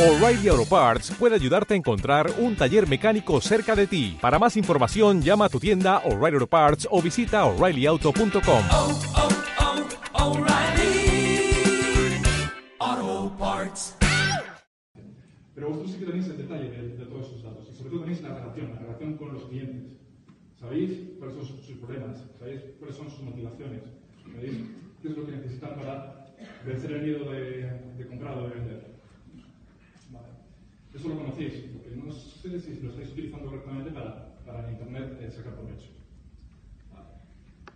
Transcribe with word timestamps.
O'Reilly 0.00 0.48
Auto 0.48 0.64
Parts 0.64 1.10
puede 1.10 1.34
ayudarte 1.34 1.74
a 1.74 1.76
encontrar 1.76 2.32
un 2.38 2.56
taller 2.56 2.88
mecánico 2.88 3.38
cerca 3.42 3.76
de 3.76 3.86
ti. 3.86 4.16
Para 4.18 4.38
más 4.38 4.56
información, 4.56 5.20
llama 5.20 5.44
a 5.44 5.48
tu 5.50 5.60
tienda 5.60 5.98
O'Reilly 6.06 6.36
Auto 6.36 6.46
Parts 6.46 6.88
o 6.90 7.02
visita 7.02 7.44
oreillyauto.com. 7.44 8.62
oh, 8.70 9.00
oh, 12.78 13.36
Parts. 13.38 13.98
Pero 15.54 15.68
vosotros 15.68 15.92
sí 15.92 15.98
que 15.98 16.06
tenéis 16.06 16.28
el 16.28 16.38
detalle 16.38 16.70
de, 16.70 16.96
de 16.96 17.04
todos 17.04 17.26
esos 17.26 17.42
datos 17.42 17.68
y 17.70 17.76
sobre 17.76 17.90
todo 17.90 18.00
tenéis 18.00 18.22
la 18.22 18.34
relación, 18.36 18.72
la 18.72 18.80
relación 18.80 19.18
con 19.18 19.34
los 19.34 19.44
clientes. 19.44 19.98
Sabéis 20.58 20.98
cuáles 21.18 21.36
son 21.36 21.46
sus, 21.46 21.60
sus 21.66 21.76
problemas, 21.76 22.24
sabéis 22.38 22.62
cuáles 22.78 22.96
son 22.96 23.10
sus 23.10 23.20
motivaciones, 23.20 23.82
sabéis 24.24 24.62
qué 25.02 25.08
es 25.08 25.16
lo 25.18 25.26
que 25.26 25.32
necesitan 25.32 25.74
para 25.76 26.32
vencer 26.64 26.90
el 26.92 27.02
miedo 27.02 27.30
de, 27.30 27.70
de 27.98 28.06
comprar 28.08 28.38
o 28.38 28.48
de 28.48 28.54
vender. 28.54 28.89
Eso 30.94 31.08
lo 31.08 31.18
conocéis, 31.18 31.72
lo 31.72 31.82
que 31.82 31.90
no 31.94 32.12
sé 32.12 32.60
si 32.60 32.80
lo 32.80 32.90
estáis 32.90 33.12
utilizando 33.12 33.46
correctamente 33.46 33.90
para, 33.92 34.34
para 34.44 34.70
Internet 34.70 35.18
eh, 35.20 35.30
sacar 35.30 35.54
provecho. 35.54 35.88
Vale. 36.92 37.06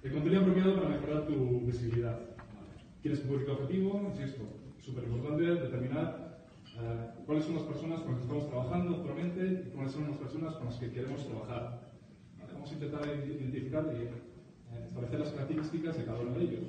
El 0.02 0.12
contenido 0.12 0.42
apropiado 0.42 0.74
para 0.74 0.88
mejorar 0.88 1.26
tu 1.26 1.60
visibilidad. 1.60 2.18
Vale. 2.18 2.74
¿Tienes 3.02 3.20
un 3.20 3.28
público 3.28 3.52
objetivo? 3.52 4.02
Insisto, 4.10 4.42
súper 4.80 5.04
importante 5.04 5.44
determinar 5.44 6.42
eh, 6.76 7.10
cuáles 7.24 7.44
son 7.44 7.54
las 7.54 7.62
personas 7.62 8.00
con 8.00 8.10
las 8.10 8.18
que 8.18 8.26
estamos 8.26 8.48
trabajando 8.48 8.96
actualmente 8.96 9.64
y 9.64 9.70
cuáles 9.70 9.92
son 9.92 10.10
las 10.10 10.18
personas 10.18 10.54
con 10.56 10.66
las 10.66 10.76
que 10.76 10.90
queremos 10.90 11.24
trabajar. 11.24 11.94
Vale, 12.40 12.52
Vamos 12.52 12.70
a 12.70 12.74
intentar 12.74 13.06
identificar 13.06 13.84
y 13.94 14.02
eh, 14.02 14.86
establecer 14.88 15.20
las 15.20 15.30
características 15.30 15.98
de 15.98 16.04
cada 16.04 16.18
uno 16.18 16.36
de 16.36 16.44
ellos. 16.44 16.64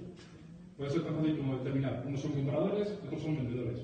Puede 0.77 0.91
ser 0.91 1.03
tan 1.05 1.15
fácil 1.15 1.37
como 1.37 1.57
determinar, 1.57 2.03
unos 2.05 2.21
son 2.21 2.33
compradores, 2.33 2.99
otros 3.03 3.21
son 3.23 3.35
vendedores. 3.37 3.79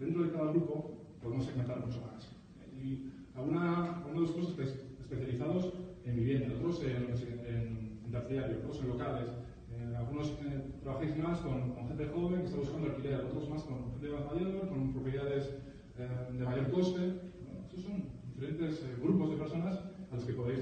Dentro 0.00 0.22
de 0.22 0.30
cada 0.30 0.50
grupo 0.52 0.95
podemos 1.22 1.44
segmentar 1.44 1.84
mucho 1.84 2.00
más. 2.00 2.28
Y 2.72 3.10
alguna, 3.34 3.98
algunos 3.98 4.14
de 4.14 4.20
vosotros 4.20 4.50
estáis 4.50 4.86
especializados 5.00 5.72
en 6.04 6.16
vivienda, 6.16 6.54
otros 6.56 6.82
en, 6.82 7.12
en, 7.46 8.10
terciario, 8.10 8.58
otros 8.58 8.80
en 8.80 8.88
locales. 8.88 9.28
Eh, 9.72 9.96
algunos 9.96 10.30
eh, 10.30 10.62
trabajáis 10.82 11.16
más 11.18 11.40
con, 11.40 11.74
gente 11.88 12.06
joven 12.06 12.40
que 12.40 12.46
está 12.46 12.58
buscando 12.58 12.88
alquiler, 12.88 13.20
otros 13.20 13.48
más 13.50 13.62
con 13.64 13.92
gente 13.92 14.08
más 14.08 14.32
mayor, 14.32 14.68
con 14.68 14.92
propiedades 14.92 15.58
eh, 15.98 16.08
de 16.32 16.44
mayor 16.44 16.70
coste. 16.70 17.00
Bueno, 17.00 17.66
esos 17.68 17.84
son 17.84 18.04
diferentes 18.34 18.82
eh, 18.82 18.96
grupos 19.02 19.30
de 19.30 19.36
personas 19.36 19.80
a 20.10 20.14
los 20.14 20.24
que 20.24 20.32
podéis 20.32 20.60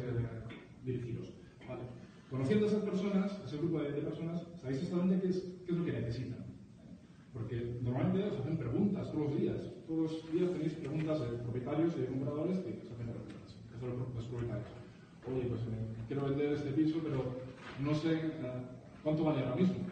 dirigiros. 0.84 1.32
Conociendo 2.30 2.66
a 2.66 2.68
esas 2.68 2.82
personas, 2.82 3.40
ese 3.44 3.58
grupo 3.58 3.80
de, 3.80 3.92
de 3.92 4.00
personas, 4.02 4.46
sabéis 4.56 4.82
exactamente 4.82 5.22
qué 5.22 5.28
es, 5.28 5.40
qué 5.64 5.72
es 5.72 5.78
lo 5.78 5.84
que 5.84 5.92
necesitan. 5.92 6.44
Porque 7.32 7.78
normalmente 7.82 8.24
os 8.24 8.40
hacen 8.40 8.56
preguntas 8.56 9.12
todos 9.12 9.30
los 9.30 9.40
días. 9.40 9.73
Todos 9.86 10.00
los 10.00 10.32
días 10.32 10.50
tenéis 10.50 10.72
preguntas 10.80 11.20
de 11.20 11.36
propietarios 11.44 11.92
y 11.96 12.00
de 12.00 12.06
compradores 12.06 12.58
que 12.60 12.80
os 12.80 12.88
hacen 12.88 13.04
preguntas. 13.04 13.52
De 13.80 14.16
los 14.16 14.24
propietarios. 14.24 14.72
Oye, 15.28 15.44
pues 15.44 15.60
eh, 15.60 16.06
quiero 16.08 16.24
vender 16.24 16.52
este 16.54 16.70
piso, 16.72 17.00
pero 17.02 17.36
no 17.84 17.94
sé 17.94 18.12
eh, 18.16 18.30
cuánto 19.02 19.24
vale 19.24 19.40
ahora 19.40 19.56
mismo. 19.56 19.84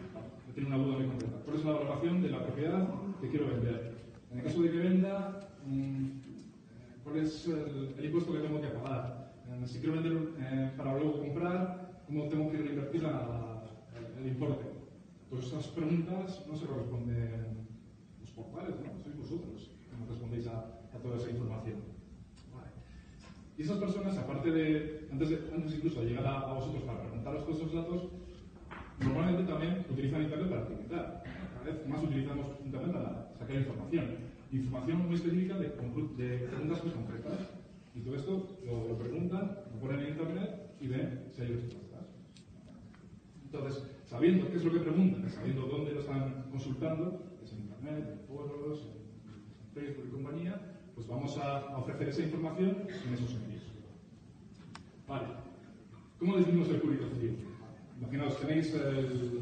Tengo 0.55 0.67
una 0.67 0.77
duda 0.77 0.97
muy 0.97 1.07
concreta. 1.07 1.37
¿Cuál 1.45 1.57
es 1.57 1.65
la 1.65 1.71
valoración 1.73 2.21
de 2.23 2.29
la 2.29 2.43
propiedad 2.43 2.89
que 3.21 3.29
quiero 3.29 3.47
vender? 3.47 3.93
En 4.31 4.39
el 4.39 4.43
caso 4.43 4.61
de 4.63 4.71
que 4.71 4.77
venda, 4.77 5.49
mm, 5.67 6.05
¿cuál 7.03 7.17
es 7.17 7.47
el, 7.47 8.05
impuesto 8.05 8.33
que 8.33 8.39
tengo 8.39 8.61
que 8.61 8.67
pagar? 8.69 9.33
Eh, 9.47 9.67
si 9.67 9.77
quiero 9.77 10.01
vender 10.01 10.33
eh, 10.39 10.71
para 10.75 10.97
luego 10.97 11.19
comprar, 11.19 12.01
¿cómo 12.07 12.27
tengo 12.29 12.51
que 12.51 12.57
reinvertir 12.57 13.03
el 13.03 14.27
importe? 14.27 14.65
Pues 15.29 15.45
esas 15.45 15.67
preguntas 15.67 16.45
no 16.47 16.55
se 16.55 16.65
responden 16.65 17.67
los 18.21 18.31
portales, 18.31 18.75
¿no? 18.81 19.03
Sois 19.03 19.17
vosotros 19.17 19.72
respondéis 20.07 20.47
a, 20.47 20.79
toda 21.01 21.17
esa 21.17 21.31
información. 21.31 21.93
Y 23.57 23.61
esas 23.61 23.77
personas, 23.77 24.17
aparte 24.17 24.51
de, 24.51 25.07
antes, 25.11 25.29
antes 25.53 25.75
incluso 25.75 26.01
de 26.01 26.07
llegar 26.07 26.25
a, 26.25 26.53
vosotros 26.53 26.83
para 26.83 27.01
preguntaros 27.01 27.45
todos 27.45 27.57
esos 27.59 27.73
datos, 27.73 28.07
normalmente 28.99 29.43
también 29.43 29.85
utilizan 29.89 30.23
Internet 30.23 30.49
para 30.49 30.61
optimizar. 30.63 31.23
Cada 31.53 31.65
vez 31.65 31.87
más 31.87 32.03
utilizamos 32.03 32.47
Internet 32.65 32.91
para 32.93 33.33
sacar 33.37 33.55
información. 33.55 34.05
Información 34.51 35.05
muy 35.05 35.15
específica 35.15 35.57
de, 35.57 35.69
preguntas 35.69 36.83
muy 36.83 36.93
concretas. 36.93 37.39
Y 37.95 37.99
todo 38.01 38.15
esto 38.15 38.57
lo, 38.65 38.87
lo 38.87 38.97
preguntan, 38.97 39.57
lo 39.73 39.79
ponen 39.79 39.99
en 39.99 40.07
Internet 40.09 40.63
y 40.79 40.87
ven 40.87 41.25
si 41.31 41.41
hay 41.41 41.47
respuestas. 41.49 41.83
Entonces, 43.45 43.83
sabiendo 44.05 44.49
qué 44.49 44.57
es 44.57 44.65
lo 44.65 44.73
que 44.73 44.79
preguntan, 44.79 45.29
sabiendo 45.29 45.67
dónde 45.67 45.93
lo 45.93 45.99
están 45.99 46.45
consultando, 46.49 47.21
es 47.43 47.53
en 47.53 47.59
Internet, 47.59 48.09
en 48.11 48.27
foros, 48.27 48.87
en 48.95 49.02
Facebook 49.73 50.05
y 50.07 50.11
compañía, 50.11 50.61
pues 50.95 51.07
vamos 51.07 51.37
a 51.37 51.77
ofrecer 51.77 52.09
esa 52.09 52.23
información 52.23 52.87
en 53.07 53.13
esos 53.13 53.33
medios. 53.41 53.63
Vale. 55.07 55.27
¿Cómo 56.19 56.37
definimos 56.37 56.69
el 56.69 56.77
público 56.77 57.05
objetivo? 57.05 57.37
Imaginaos, 57.99 58.39
tenéis 58.39 58.73
el 58.73 59.39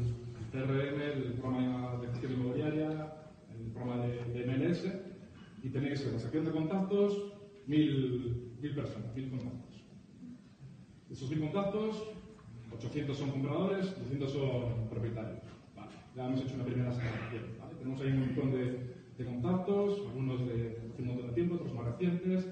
CRM, 0.50 1.00
el 1.00 1.32
programa 1.34 1.98
de 2.00 2.08
gestión 2.08 2.32
inmobiliaria, 2.32 3.12
el 3.54 3.70
programa 3.72 4.06
de, 4.06 4.24
de 4.32 4.46
MLS, 4.46 4.84
y 5.62 5.68
tenéis 5.68 6.04
en 6.04 6.14
la 6.14 6.18
sección 6.18 6.44
de 6.44 6.50
contactos 6.50 7.32
mil, 7.66 8.54
mil 8.60 8.74
personas, 8.74 9.14
mil 9.14 9.30
contactos. 9.30 9.84
Esos 11.10 11.30
mil 11.30 11.40
contactos, 11.40 12.08
800 12.74 13.16
son 13.16 13.30
compradores, 13.30 13.98
200 13.98 14.32
son 14.32 14.88
propietarios. 14.88 15.42
Vale, 15.76 15.92
ya 16.16 16.26
hemos 16.26 16.40
hecho 16.40 16.54
una 16.54 16.64
primera 16.64 16.92
segmentación. 16.92 17.44
Tenemos 17.78 18.00
ahí 18.00 18.08
un 18.08 18.20
montón 18.20 18.52
de, 18.52 18.91
de 19.18 19.24
contactos, 19.24 20.02
algunos 20.08 20.46
de 20.46 20.78
hace 20.90 21.02
un 21.02 21.08
montón 21.08 21.26
de 21.28 21.32
tiempo, 21.34 21.54
otros 21.56 21.74
más 21.74 21.86
recientes. 21.86 22.48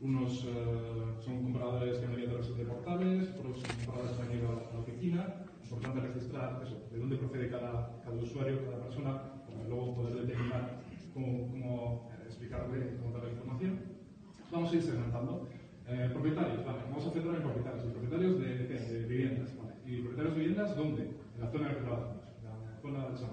Unos 0.00 0.44
eh, 0.44 1.14
son 1.20 1.42
compradores 1.44 1.98
que 1.98 2.06
han 2.06 2.14
venido 2.16 2.36
de, 2.36 2.54
de 2.54 2.64
portales, 2.64 3.30
otros 3.38 3.60
son 3.60 3.76
compradores 3.84 4.16
que 4.16 4.22
han 4.22 4.38
ido 4.38 4.48
a 4.48 4.54
la, 4.54 4.62
a 4.76 4.80
oficina. 4.80 5.34
Importante 5.62 6.00
registrar 6.00 6.60
eso, 6.62 6.76
de 6.90 6.98
dónde 6.98 7.16
procede 7.16 7.48
cada, 7.48 8.02
cada 8.04 8.16
usuario, 8.16 8.64
cada 8.64 8.82
persona, 8.82 9.22
para 9.46 9.68
luego 9.68 9.94
poder 9.94 10.26
determinar 10.26 10.82
cómo, 11.14 11.48
cómo 11.50 12.10
eh, 12.10 12.24
explicarle, 12.26 12.96
cómo 13.00 13.14
dar 13.14 13.24
la 13.24 13.30
información. 13.30 13.80
Vamos 14.50 14.72
a 14.72 14.76
ir 14.76 14.82
segmentando. 14.82 15.48
Eh, 15.86 16.10
propietarios, 16.12 16.64
vale, 16.64 16.78
vamos 16.90 17.06
a 17.06 17.10
centrar 17.10 17.36
en 17.36 17.42
propietarios. 17.42 17.84
¿Y 17.86 17.90
propietarios 17.90 18.40
de, 18.40 18.58
de, 18.58 18.78
de 18.80 19.06
viviendas, 19.06 19.56
vale. 19.56 19.74
¿Y 19.86 20.00
propietarios 20.00 20.34
de 20.34 20.40
viviendas 20.40 20.76
dónde? 20.76 21.02
En 21.02 21.40
la 21.40 21.50
zona 21.50 21.70
en 21.70 21.86
la 21.86 22.80
zona 22.82 23.08
de 23.08 23.16
San. 23.16 23.30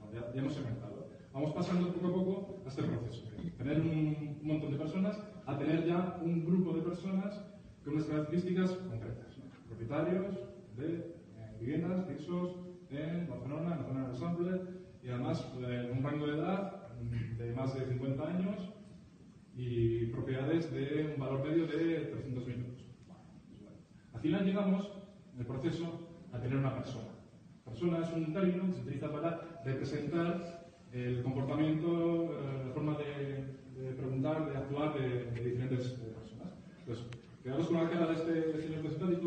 Pues 0.00 0.12
ya, 0.12 0.32
ya 0.34 0.50
segmentado. 0.50 0.85
Vamos 1.36 1.52
pasando 1.52 1.92
poco 1.92 2.06
a 2.08 2.14
poco 2.14 2.62
a 2.64 2.68
este 2.70 2.82
proceso. 2.82 3.28
Tener 3.58 3.80
un, 3.82 4.38
montón 4.40 4.72
de 4.72 4.78
personas 4.78 5.22
a 5.44 5.58
tener 5.58 5.84
ya 5.84 6.18
un 6.24 6.46
grupo 6.46 6.72
de 6.72 6.80
personas 6.80 7.44
con 7.84 7.92
unas 7.92 8.06
características 8.06 8.70
concretas. 8.70 9.36
¿no? 9.36 9.44
Propietarios 9.68 10.34
de 10.78 10.94
eh, 10.96 11.56
viviendas, 11.60 12.06
pisos 12.06 12.56
en 12.88 13.28
Barcelona, 13.28 13.74
en 13.74 13.82
la 13.82 13.86
zona 13.86 14.06
del 14.08 14.16
Sample, 14.16 14.62
y 15.02 15.10
además 15.10 15.46
eh, 15.60 15.92
un 15.94 16.02
rango 16.02 16.26
de 16.26 16.38
edad 16.38 16.88
de 17.36 17.52
más 17.52 17.78
de 17.78 17.84
50 17.84 18.26
años 18.26 18.72
y 19.54 20.06
propiedades 20.06 20.72
de 20.72 21.12
un 21.12 21.20
valor 21.20 21.46
medio 21.46 21.66
de 21.66 22.14
300.000 22.14 22.64
euros. 22.64 22.86
Al 24.14 24.20
final 24.22 24.42
llegamos 24.46 24.90
en 25.34 25.40
el 25.40 25.46
proceso 25.46 26.08
a 26.32 26.40
tener 26.40 26.56
una 26.56 26.74
persona. 26.74 27.10
Persona 27.62 27.98
es 27.98 28.10
un 28.14 28.32
término 28.32 28.64
que 28.68 28.72
se 28.72 28.80
utiliza 28.80 29.12
para 29.12 29.60
representar 29.66 30.55
el 30.92 31.22
comportamiento, 31.22 32.32
eh, 32.32 32.62
la 32.66 32.72
forma 32.72 32.96
de, 32.98 33.92
preguntar, 33.92 34.50
de 34.50 34.56
actuar 34.56 34.94
de, 34.94 35.30
diferentes 35.42 35.86
eh, 36.00 36.14
personas. 36.18 36.52
Entonces, 36.80 37.04
quedaros 37.42 37.66
con 37.66 37.76
la 37.76 37.90
cara 37.90 38.06
de 38.06 38.14
este 38.14 38.62
señor 38.62 38.82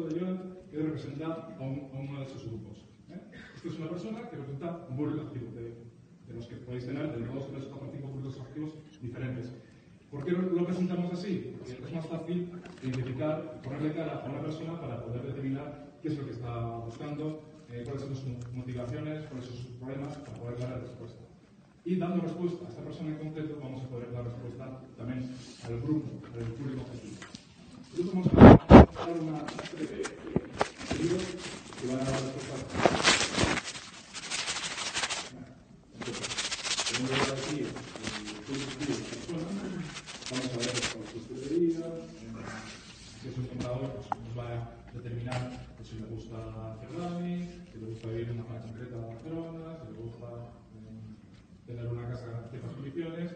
de 0.09 0.19
Joan, 0.19 0.57
que 0.71 0.77
representa 0.77 1.25
a, 1.59 1.61
un- 1.63 1.89
a 1.93 1.97
uno 1.99 2.19
de 2.19 2.25
esos 2.25 2.45
grupos. 2.45 2.85
¿eh? 3.09 3.19
Esta 3.55 3.67
es 3.67 3.79
una 3.79 3.89
persona 3.89 4.29
que 4.29 4.35
representa 4.35 4.85
un 4.89 4.95
público 4.97 5.21
activo, 5.27 5.51
de, 5.55 5.89
los 6.33 6.45
que 6.45 6.55
podéis 6.57 6.85
tener 6.85 7.11
de 7.17 7.25
2, 7.25 7.51
3, 7.51 7.63
4, 7.65 7.89
5 7.91 8.07
públicos 8.07 8.39
activos 8.39 8.73
diferentes. 9.01 9.51
¿Por 10.11 10.23
qué 10.25 10.31
lo 10.31 10.63
presentamos 10.65 11.11
así? 11.13 11.55
Porque 11.57 11.73
es 11.83 11.93
más 11.93 12.05
fácil 12.05 12.51
identificar, 12.83 13.61
ponerle 13.63 13.93
cara 13.93 14.23
a 14.25 14.29
una 14.29 14.41
persona 14.41 14.79
para 14.79 15.03
poder 15.03 15.23
determinar 15.23 15.97
qué 16.01 16.07
es 16.09 16.17
lo 16.17 16.25
que 16.25 16.31
está 16.31 16.77
buscando, 16.85 17.41
eh, 17.71 17.81
cuáles 17.83 18.03
son 18.03 18.15
sus 18.15 18.53
motivaciones, 18.53 19.25
cuáles 19.25 19.45
son 19.47 19.55
sus 19.57 19.65
problemas, 19.77 20.17
para 20.17 20.37
poder 20.37 20.59
dar 20.59 20.69
la 20.71 20.77
respuesta. 20.79 21.19
Y 21.85 21.95
dando 21.95 22.21
respuesta 22.21 22.65
a 22.65 22.69
esta 22.69 22.83
persona 22.83 23.09
en 23.09 23.17
concreto, 23.17 23.57
vamos 23.61 23.83
a 23.83 23.87
poder 23.87 24.11
dar 24.11 24.23
respuesta 24.25 24.79
también 24.97 25.35
al 25.65 25.81
grupo, 25.81 26.07
al 26.37 26.51
público 26.53 26.81
objetivo 26.81 27.17
de 29.79 29.87
de 29.87 31.03
libros 31.03 31.23
que 31.81 31.87
van 31.87 31.99
a 31.99 32.03
dar 32.03 32.21
respuesta. 32.21 32.55
Entonces, 35.97 36.27
tenemos 36.87 37.09
que 37.09 37.15
ver 37.25 37.39
aquí 37.39 37.57
el 37.59 37.71
público 38.45 38.69
objetivo 38.69 38.97
de 38.97 39.03
la 39.03 39.09
persona. 39.09 39.51
Vamos 40.29 40.49
a 40.53 40.57
ver 40.59 40.73
con 40.93 41.03
sus 41.11 41.23
tuberías, 41.27 41.93
si 43.21 43.27
es 43.29 43.37
un 43.37 43.45
comprador, 43.47 43.89
pues 43.97 44.05
nos 44.21 44.33
va 44.37 44.45
a 44.47 44.93
determinar 44.93 45.41
pues, 45.77 45.89
si 45.89 45.95
le 45.99 46.05
gusta 46.07 46.37
Ferrari, 46.81 47.49
si 47.71 47.79
le 47.79 47.85
gusta 47.87 48.07
vivir 48.09 48.29
en 48.29 48.39
una 48.39 48.43
zona 48.45 48.61
concreta 48.61 48.95
de 48.95 49.05
Barcelona, 49.07 49.65
si 49.79 49.85
le 49.89 49.97
gusta 50.03 50.27
eh, 50.77 51.01
tener 51.67 51.85
una 51.87 52.07
casa 52.09 52.25
en 52.43 52.49
ciertas 52.49 52.71
condiciones. 52.73 53.31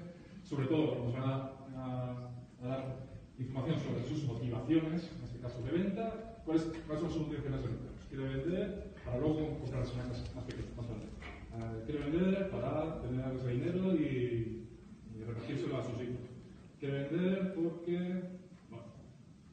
Sobre 0.48 0.68
todo, 0.68 1.04
nos 1.04 1.13
van 1.13 1.24
a, 1.24 1.34
a- 1.75 2.30
a 2.62 2.68
dar 2.68 2.81
información 3.39 3.80
sobre 3.81 4.04
en 4.71 4.95
este 4.95 5.39
caso 5.42 5.62
de 5.62 5.71
venta, 5.71 6.39
cuáles, 6.45 6.63
son 6.63 7.12
sus 7.12 7.21
motivaciones 7.24 7.62
de 7.62 7.68
venta. 7.68 7.89
Quiere 8.10 8.24
vender 8.27 8.94
para 9.04 9.19
luego 9.19 9.60
comprarse 9.60 9.94
una 9.95 10.04
casa 10.04 10.24
más 10.36 10.44
pequeña, 10.45 10.69
más 10.77 10.88
grande. 10.88 11.06
Eh, 11.06 11.83
quiere 11.86 12.10
vender 12.10 12.50
para 12.50 13.01
tener 13.01 13.36
ese 13.36 13.50
dinero 13.50 13.94
y, 13.94 14.68
y 15.15 15.24
repartírselo 15.25 15.77
a 15.77 15.83
sus 15.83 16.01
hijos. 16.01 16.21
Quiere 16.80 17.04
vender 17.10 17.54
porque, 17.54 17.98
bueno, 18.69 18.86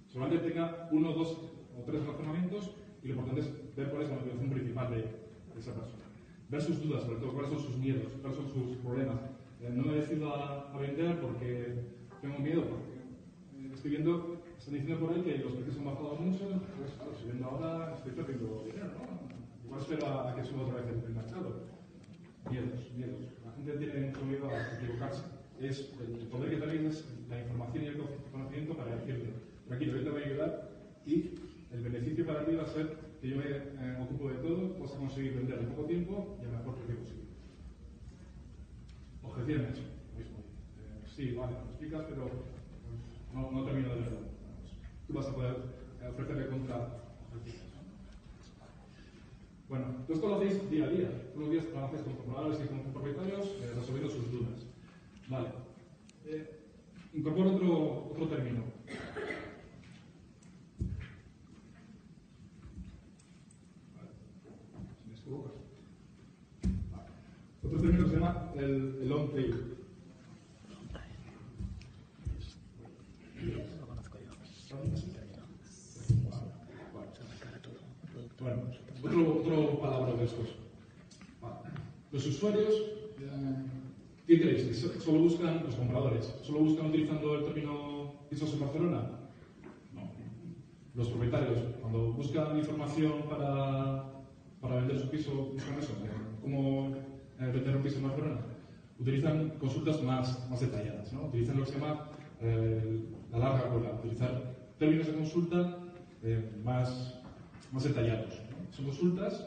seguramente 0.08 0.48
tenga 0.48 0.88
uno, 0.92 1.12
dos 1.12 1.38
o 1.76 1.82
tres 1.84 2.06
razonamientos 2.06 2.70
y 3.02 3.08
lo 3.08 3.14
importante 3.14 3.40
es 3.40 3.76
ver 3.76 3.90
cuál 3.90 4.02
es 4.02 4.08
la 4.10 4.16
motivación 4.16 4.50
principal 4.50 4.90
de, 4.90 4.96
de 4.96 5.58
esa 5.60 5.74
persona. 5.74 6.04
Ver 6.48 6.62
sus 6.62 6.82
dudas, 6.82 7.02
sobre 7.02 7.18
todo, 7.18 7.32
cuáles 7.32 7.50
son 7.50 7.60
sus 7.60 7.76
miedos, 7.76 8.12
cuáles 8.20 8.38
son 8.38 8.48
sus 8.48 8.76
problemas. 8.78 9.16
Eh, 9.60 9.70
no 9.74 9.84
me 9.84 9.94
decido 9.94 10.34
a, 10.34 10.72
a 10.72 10.78
vender 10.78 11.20
porque 11.20 11.74
tengo 12.20 12.38
miedo, 12.38 12.62
porque 12.62 12.90
eh, 13.56 13.70
estoy 13.74 13.90
viendo, 13.90 14.39
están 14.60 14.74
diciendo 14.74 15.06
por 15.06 15.16
ahí 15.16 15.22
que 15.22 15.38
los 15.38 15.52
precios 15.52 15.78
han 15.78 15.84
bajado 15.86 16.16
mucho, 16.16 16.44
pues 16.76 16.92
claro, 16.92 17.12
si 17.16 17.28
vendo 17.28 17.46
ahora 17.46 17.94
estoy 17.96 18.12
perdiendo 18.12 18.62
dinero, 18.66 18.92
¿no? 18.92 19.64
Igual 19.64 19.80
espero 19.80 20.06
a, 20.06 20.30
a 20.30 20.36
que 20.36 20.44
suba 20.44 20.66
otra 20.66 20.82
vez 20.82 21.02
el, 21.02 21.14
mercado. 21.14 21.64
Miedos, 22.50 22.92
miedos. 22.94 23.20
La 23.44 23.52
gente 23.52 23.72
tiene 23.78 24.06
mucho 24.08 24.24
miedo 24.26 24.50
a 24.50 24.76
equivocarse. 24.76 25.22
Es 25.60 25.92
el, 26.00 26.28
poder 26.28 26.50
que 26.50 26.56
tenéis 26.58 27.04
la 27.30 27.40
información 27.40 27.84
y 27.84 27.86
el 27.86 27.96
conocimiento 28.30 28.76
para 28.76 28.96
decirle, 28.96 29.32
tranquilo, 29.66 29.96
yo 29.96 30.04
te 30.04 30.10
voy 30.10 30.22
a 30.22 30.26
ayudar 30.26 30.70
y 31.06 31.30
el 31.72 31.80
beneficio 31.80 32.26
para 32.26 32.44
ti 32.44 32.54
va 32.54 32.64
a 32.64 32.66
ser 32.66 32.98
que 33.20 33.28
yo 33.28 33.36
me 33.36 34.02
ocupo 34.02 34.28
de 34.28 34.36
todo, 34.44 34.78
vas 34.78 34.92
a 34.92 34.98
conseguir 34.98 35.36
vender 35.36 35.58
en 35.58 35.66
poco 35.70 35.84
tiempo 35.88 36.38
y 36.42 36.44
al 36.44 36.52
mejor 36.52 36.74
precio 36.76 36.96
posible. 36.96 37.24
Objeciones, 39.22 39.78
mismo. 40.16 40.38
Eh, 40.76 41.06
sí, 41.06 41.32
vale, 41.32 41.52
me 41.52 41.70
explicas, 41.70 42.04
pero 42.10 42.28
pues, 42.28 43.32
no, 43.32 43.50
no 43.52 43.64
termino 43.64 43.94
de 43.94 44.00
verlo. 44.00 44.29
Tú 45.10 45.16
vas 45.16 45.26
a 45.26 45.34
poder 45.34 45.56
eh, 46.02 46.08
ofrecerle 46.08 46.46
contra. 46.46 46.88
Bueno, 49.68 49.86
entonces 49.86 50.16
esto 50.16 50.34
hacéis 50.36 50.70
día 50.70 50.84
a 50.84 50.88
día. 50.88 51.10
Todos 51.32 51.46
los 51.46 51.50
días 51.50 51.66
trabajáis 51.66 52.02
con 52.02 52.14
compradores 52.14 52.60
y 52.64 52.68
con 52.68 52.80
propietarios 52.92 53.48
eh, 53.60 53.72
resolviendo 53.74 54.08
sus 54.08 54.30
dudas. 54.30 54.66
Vale. 55.28 55.48
Eh, 56.26 56.60
incorporo 57.12 57.56
otro, 57.56 58.10
otro 58.12 58.28
término. 58.28 58.62
Vale. 66.92 67.06
Otro 67.64 67.80
término 67.80 68.04
que 68.04 68.10
se 68.10 68.14
llama 68.14 68.52
el, 68.54 68.98
el 69.02 69.08
long 69.08 69.32
tail. 69.32 69.76
Lo 73.80 73.86
conozco 73.86 74.18
yo. 74.18 74.30
Bueno, 78.40 78.62
otro, 79.02 79.38
otro 79.40 79.80
palabra 79.80 80.14
de 80.14 80.24
estos. 80.24 80.48
Los 82.12 82.26
usuarios, 82.26 82.74
eh, 83.20 83.56
¿qué 84.26 84.40
creéis? 84.40 84.64
¿Que 84.66 84.74
so- 84.74 85.00
solo 85.00 85.20
buscan 85.20 85.62
los 85.64 85.74
compradores? 85.74 86.34
¿Solo 86.42 86.60
buscan 86.60 86.86
utilizando 86.86 87.34
el 87.36 87.44
término 87.44 88.12
pisos 88.28 88.52
en 88.54 88.60
Barcelona? 88.60 89.10
No. 89.94 90.10
Los 90.94 91.08
propietarios, 91.08 91.58
cuando 91.80 92.12
buscan 92.12 92.56
información 92.58 93.12
para, 93.28 94.06
para 94.60 94.76
vender 94.76 94.98
su 94.98 95.08
piso, 95.08 95.30
buscan 95.52 95.78
eso. 95.78 95.92
eh, 96.04 96.10
¿Cómo 96.40 96.88
eh, 97.38 97.50
vender 97.52 97.76
un 97.76 97.82
piso 97.82 97.96
en 97.98 98.04
Barcelona? 98.08 98.40
Utilizan 98.98 99.50
consultas 99.60 100.02
más, 100.02 100.48
más 100.50 100.60
detalladas, 100.60 101.12
¿no? 101.12 101.26
Utilizan 101.26 101.58
lo 101.58 101.64
que 101.64 101.70
se 101.72 101.78
llama 101.78 102.06
la 103.30 103.38
larga 103.38 103.68
cola, 103.70 103.92
utilizar 104.02 104.54
términos 104.78 105.06
de 105.06 105.12
consulta 105.14 105.78
más, 106.64 107.19
más 107.72 107.84
detallados. 107.84 108.40
Son 108.72 108.84
consultas 108.86 109.46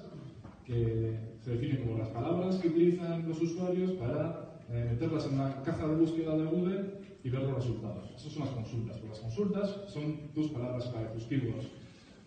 que 0.66 1.18
se 1.44 1.52
definen 1.52 1.86
como 1.86 1.98
las 1.98 2.10
palabras 2.10 2.56
que 2.58 2.70
utilizan 2.70 3.28
los 3.28 3.42
usuarios 3.42 3.92
para 3.94 4.62
eh, 4.70 4.88
meterlas 4.92 5.25
en 5.28 5.34
una 5.36 5.62
caja 5.64 5.88
de 5.88 5.96
búsqueda 5.96 6.38
de 6.38 6.46
Google 6.46 6.86
y 7.24 7.30
ver 7.30 7.42
los 7.44 7.56
resultados. 7.56 8.12
Esas 8.16 8.31
son 8.34 8.46
las 8.46 8.54
consultas. 8.54 8.98
Pues 8.98 9.10
las 9.12 9.20
consultas 9.20 9.81
son 9.88 10.18
tus 10.34 10.50
palabras 10.52 10.88
clave, 10.88 11.08
tus 11.14 11.24
keywords. 11.25 11.68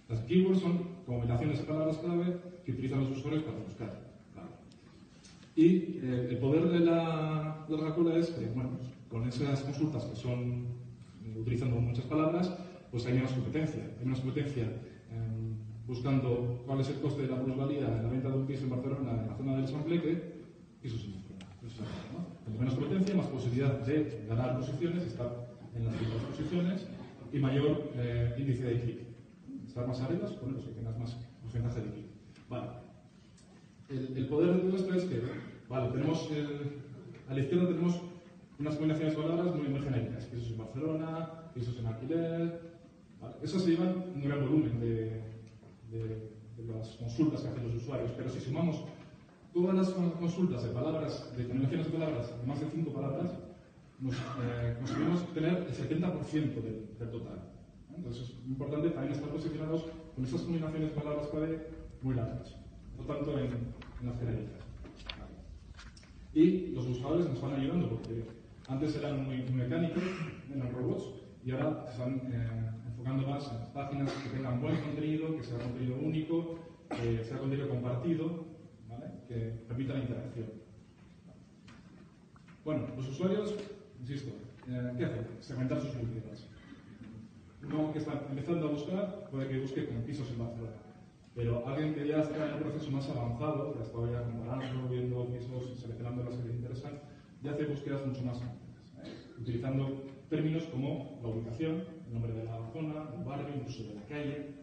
Las 0.08 0.20
keywords 0.20 0.60
son 0.60 0.88
combinaciones 1.06 1.58
de 1.58 1.64
palabras 1.64 1.98
clave 1.98 2.36
que 2.64 2.72
utilizan 2.72 3.00
los 3.00 3.18
usuarios 3.18 3.42
para 3.42 3.58
buscar. 3.58 4.06
Y 5.54 5.66
eh, 6.02 6.28
el 6.30 6.38
poder 6.38 6.68
de 6.68 6.80
la, 6.80 7.64
de 7.66 7.76
la 7.78 8.18
es 8.18 8.28
que, 8.30 8.46
bueno, 8.54 8.70
con 9.08 9.26
esas 9.26 9.60
consultas 9.62 10.04
que 10.04 10.16
son 10.16 10.66
utilizando 11.34 11.76
muchas 11.76 12.04
palabras, 12.04 12.52
pues 12.90 13.06
hay 13.06 13.14
menos 13.14 13.32
competencia. 13.32 13.82
Hay 13.98 14.04
menos 14.04 14.20
competencia 14.20 14.70
buscando 15.86 16.62
cuál 16.66 16.80
es 16.80 16.88
el 16.88 17.00
coste 17.00 17.22
de 17.22 17.28
la 17.28 17.42
plusvalía 17.42 17.86
en 17.96 18.02
la 18.02 18.08
venta 18.08 18.28
de 18.28 18.36
un 18.36 18.46
piso 18.46 18.64
en 18.64 18.70
Barcelona, 18.70 19.10
en 19.22 19.26
la 19.28 19.36
zona 19.36 19.56
del 19.56 19.68
Sampleque. 19.68 20.36
Eso 20.82 20.96
es, 20.96 21.06
¿no? 22.12 22.58
Menos 22.58 22.74
competencia, 22.74 23.14
más 23.14 23.26
posibilidad 23.26 23.80
de 23.80 24.24
ganar 24.28 24.58
posiciones, 24.58 25.04
estar 25.04 25.48
en 25.74 25.84
las 25.84 25.94
primeras 25.94 26.22
posiciones 26.22 26.86
y 27.32 27.38
mayor 27.38 27.90
eh, 27.96 28.34
índice 28.38 28.64
de 28.64 28.80
clic. 28.80 28.98
Estar 29.66 29.86
más 29.86 30.00
arriba, 30.00 30.28
pues 30.28 30.64
que 30.64 30.70
tengas 30.72 30.98
más 30.98 31.16
porcentaje 31.42 31.80
de 31.80 31.90
clic. 31.90 32.06
Vale. 32.48 32.68
El, 33.88 34.16
el 34.16 34.26
poder 34.26 34.54
de 34.54 34.60
todo 34.60 34.76
esto 34.76 34.94
es 34.94 35.04
que, 35.04 35.22
vale, 35.68 35.90
tenemos 35.92 36.28
el- 36.30 36.86
a 37.28 37.34
la 37.34 37.40
izquierda 37.40 37.68
tenemos 37.68 38.00
unas 38.58 38.74
combinaciones 38.76 39.16
de 39.16 39.22
palabras 39.22 39.54
muy, 39.54 39.68
muy 39.68 39.80
genéricas, 39.80 40.24
pisos 40.26 40.50
en 40.52 40.58
Barcelona, 40.58 41.28
pisos 41.54 41.78
en 41.78 41.86
alquiler, 41.86 42.60
¿vale? 43.20 43.34
Eso 43.42 43.58
se 43.58 43.70
lleva 43.70 43.84
un 44.14 44.22
gran 44.24 44.40
volumen 44.40 44.80
de, 44.80 45.20
de- 45.98 46.36
de 46.56 46.72
las 46.72 46.88
consultas 46.96 47.40
que 47.42 47.48
hacen 47.48 47.64
los 47.64 47.82
usuarios, 47.82 48.10
pero 48.16 48.28
si 48.30 48.40
sumamos 48.40 48.82
todas 49.52 49.74
las 49.74 49.90
con- 49.90 50.10
consultas 50.12 50.62
de 50.64 50.70
palabras, 50.70 51.32
de 51.36 51.46
combinaciones 51.46 51.86
de 51.86 51.92
palabras, 51.98 52.40
de 52.40 52.46
más 52.46 52.60
de 52.60 52.66
cinco 52.70 52.92
palabras, 52.92 53.30
nos, 54.00 54.14
eh, 54.14 54.76
conseguimos 54.78 55.32
tener 55.34 55.66
el 55.68 55.72
70% 55.74 56.60
del, 56.62 56.88
del 56.98 57.10
total. 57.10 57.40
Entonces 57.94 58.22
es 58.28 58.46
importante 58.46 58.90
también 58.90 59.14
estar 59.14 59.30
posicionados 59.30 59.86
con 60.14 60.24
esas 60.24 60.42
combinaciones 60.42 60.90
de 60.94 61.00
palabras 61.00 61.26
clave 61.28 61.66
muy 62.02 62.14
largas, 62.14 62.56
no 62.98 63.04
tanto 63.04 63.38
en, 63.38 63.46
en 64.00 64.06
las 64.06 64.18
genéricas. 64.18 64.60
Y 66.34 66.72
los 66.72 66.86
buscadores 66.86 67.28
nos 67.30 67.40
van 67.40 67.54
ayudando 67.54 67.88
porque 67.88 68.24
antes 68.68 68.96
eran 68.96 69.24
muy, 69.24 69.38
muy 69.38 69.52
mecánicos, 69.62 70.02
eran 70.54 70.70
robots, 70.72 71.04
y 71.44 71.50
ahora 71.52 71.86
están 71.90 72.20
eh, 72.30 72.70
en 73.06 73.72
páginas 73.72 74.10
que 74.10 74.30
tengan 74.30 74.60
buen 74.60 74.76
contenido, 74.80 75.36
que 75.36 75.44
sea 75.44 75.58
contenido 75.58 75.96
único, 75.96 76.58
que 76.90 77.22
sea 77.22 77.38
contenido 77.38 77.68
compartido, 77.68 78.44
que 79.28 79.36
permita 79.68 79.94
la 79.94 80.00
interacción. 80.00 80.46
Bueno, 82.64 82.88
los 82.96 83.08
usuarios, 83.08 83.54
insisto, 84.00 84.32
eh, 84.68 84.92
¿qué 84.98 85.04
hacen? 85.04 85.26
Segmentar 85.40 85.80
sus 85.80 85.96
búsquedas. 85.96 86.48
Uno 87.62 87.92
que 87.92 88.00
está 88.00 88.26
empezando 88.28 88.68
a 88.68 88.70
buscar 88.72 89.28
puede 89.30 89.48
que 89.48 89.60
busque 89.60 89.86
con 89.86 90.02
pisos 90.02 90.28
en 90.30 90.38
Barcelona. 90.38 90.76
Pero 91.34 91.66
alguien 91.66 91.94
que 91.94 92.08
ya 92.08 92.22
está 92.22 92.48
en 92.48 92.54
un 92.54 92.60
proceso 92.60 92.90
más 92.90 93.08
avanzado, 93.08 93.74
que 93.74 93.82
estado 93.82 94.10
ya 94.10 94.22
comparando, 94.22 94.88
viendo 94.88 95.26
pisos, 95.26 95.78
seleccionando 95.78 96.24
las 96.24 96.34
que 96.36 96.48
le 96.48 96.54
interesan, 96.54 96.98
ya 97.42 97.52
hace 97.52 97.66
búsquedas 97.66 98.04
mucho 98.06 98.22
más 98.22 98.38
complejas, 98.38 98.94
¿eh? 99.04 99.40
utilizando 99.40 100.02
términos 100.28 100.64
como 100.64 101.20
la 101.22 101.28
ubicación, 101.28 101.95
el 102.06 102.12
nombre 102.12 102.32
de 102.32 102.44
la 102.44 102.58
zona, 102.72 103.10
el 103.16 103.24
barrio, 103.24 103.56
incluso 103.56 103.84
de 103.84 103.94
la 103.94 104.02
calle, 104.02 104.54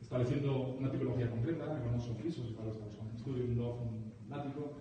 estableciendo 0.00 0.76
una 0.78 0.90
tipología 0.90 1.30
concreta, 1.30 1.82
que 1.82 1.90
no 1.90 2.00
son 2.00 2.16
pisos, 2.16 2.50
igual 2.50 2.72
son 2.72 3.08
un 3.08 3.16
estudio, 3.16 3.44
un 3.44 3.56
loft, 3.56 3.80
un 4.26 4.32
ático, 4.32 4.74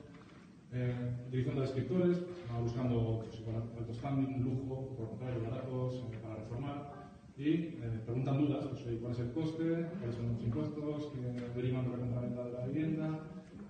eh, 0.72 0.94
utilizando 1.28 1.62
descriptores, 1.62 2.24
buscando 2.62 3.24
pues, 3.24 3.40
igual, 3.40 3.64
alto 3.78 3.94
standing, 3.94 4.44
lujo, 4.44 4.96
por 4.98 5.10
contrario, 5.10 5.44
baratos, 5.50 5.96
eh, 5.96 6.18
para 6.22 6.36
reformar, 6.36 6.96
y 7.38 7.50
eh, 7.50 8.02
preguntan 8.06 8.38
dudas, 8.38 8.66
pues, 8.66 9.00
cuál 9.02 9.12
es 9.14 9.20
el 9.20 9.32
coste, 9.32 9.88
cuáles 10.00 10.16
son 10.16 10.34
los 10.34 10.44
impuestos 10.44 11.08
que 11.08 11.60
derivan 11.60 11.86
de 11.86 11.92
la 11.92 11.98
compraventa 11.98 12.46
de 12.46 12.52
la 12.52 12.66
vivienda, 12.68 13.20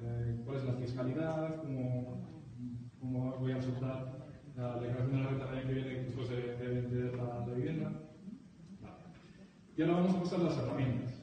eh, 0.04 0.42
cuál 0.46 0.58
es 0.58 0.65
la 0.65 0.74
fiscalidad, 0.74 1.62
cómo, 1.62 2.27
cómo 3.00 3.36
voy 3.39 3.51
a 3.54 3.62
soltar 3.62 4.25
la 4.55 4.79
declaración 4.79 5.12
de 5.12 5.24
la 5.24 5.29
renta 5.29 5.51
el 5.51 5.57
año 5.57 5.67
que 5.67 5.74
viene 5.74 6.03
después 6.03 6.29
de, 6.29 6.55
de 6.55 6.67
vender 6.67 7.15
la, 7.15 7.45
la 7.45 7.53
vivienda. 7.53 7.91
Vale. 8.81 8.95
Y 9.77 9.81
ahora 9.81 9.93
vamos 9.95 10.15
a 10.15 10.19
pasar 10.24 10.39
a 10.39 10.43
las 10.43 10.57
herramientas. 10.57 11.13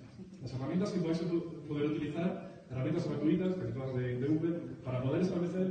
Las 0.42 0.52
herramientas 0.54 0.90
que 0.90 1.00
podéis 1.00 1.20
poder 1.68 1.86
utilizar, 1.92 2.64
herramientas 2.70 3.08
gratuitas, 3.08 3.54
casi 3.54 3.72
todas 3.72 3.94
de, 3.94 4.20
de 4.20 4.26
Google, 4.28 4.58
para 4.84 5.02
poder 5.02 5.22
establecer 5.22 5.66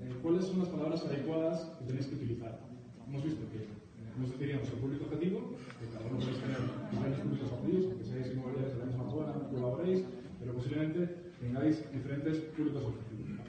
eh, 0.00 0.14
cuáles 0.22 0.44
son 0.44 0.58
las 0.60 0.68
palabras 0.68 1.04
adecuadas 1.04 1.72
que 1.78 1.84
tenéis 1.86 2.06
que 2.06 2.14
utilizar. 2.16 2.60
Hemos 3.08 3.24
visto 3.24 3.42
que 3.50 3.58
eh, 3.58 4.12
hemos 4.16 4.30
definido 4.30 4.58
nuestro 4.58 4.78
público 4.78 5.04
objetivo, 5.06 5.56
que 5.80 5.86
cada 5.92 6.06
uno 6.06 6.18
podéis 6.18 6.38
tener 6.38 6.60
diferentes 6.90 7.20
públicos 7.20 7.52
objetivos, 7.52 7.84
aunque 7.90 8.04
seáis 8.04 8.32
inmobiliarios 8.32 8.72
de 8.74 8.78
la 8.78 8.86
misma 8.86 9.10
zona, 9.10 9.32
colaboréis, 9.50 10.04
pero 10.38 10.52
posiblemente 10.54 11.00
tengáis 11.40 11.92
diferentes 11.92 12.36
públicos 12.54 12.82
objetivos. 12.84 13.42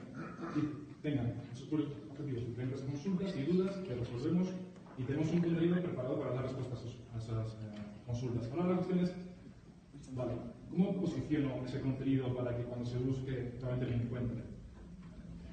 Y 0.56 0.83
tengan 1.04 1.34
esos 1.52 1.68
públicos 1.68 1.92
objetivos 2.10 2.46
diferentes 2.46 2.80
consultas 2.80 3.36
y 3.36 3.42
dudas 3.44 3.76
que 3.86 3.94
resolvemos 3.94 4.48
y 4.96 5.02
tenemos 5.02 5.30
un 5.32 5.40
contenido 5.40 5.76
preparado 5.82 6.18
para 6.18 6.32
dar 6.32 6.44
respuestas 6.44 6.80
a 6.80 7.14
a 7.14 7.18
esas 7.18 7.52
eh, 7.52 7.76
consultas. 8.06 8.50
Ahora 8.50 8.70
la 8.70 8.76
cuestión 8.76 9.00
es, 9.00 9.12
vale, 10.14 10.32
¿cómo 10.70 10.96
posiciono 10.96 11.62
ese 11.66 11.80
contenido 11.80 12.34
para 12.34 12.56
que 12.56 12.64
cuando 12.64 12.86
se 12.86 12.98
busque 12.98 13.52
realmente 13.60 13.86
me 13.86 14.02
encuentre? 14.02 14.42